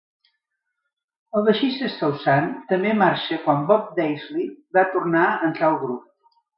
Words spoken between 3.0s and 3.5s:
marxar